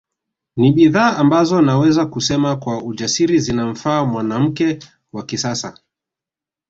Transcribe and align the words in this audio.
Ni 0.55 0.71
bidhaa 0.71 1.17
ambazo 1.17 1.61
naweza 1.61 2.05
kusema 2.05 2.55
kwa 2.55 2.83
ujasiri 2.83 3.39
zinamfaa 3.39 4.05
mwanamke 4.05 4.79
wa 5.13 5.23
kisasa 5.25 5.77